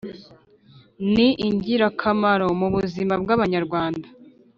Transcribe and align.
ni 1.13 1.27
ingirakamaro 1.47 2.47
mu 2.59 2.67
buzima 2.75 3.13
bw’abanyarwanda. 3.23 4.07